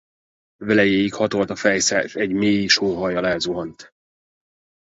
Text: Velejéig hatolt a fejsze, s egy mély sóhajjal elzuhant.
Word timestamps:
Velejéig 0.59 1.13
hatolt 1.13 1.49
a 1.49 1.55
fejsze, 1.55 2.07
s 2.07 2.15
egy 2.15 2.31
mély 2.31 2.67
sóhajjal 2.67 3.27
elzuhant. 3.27 3.93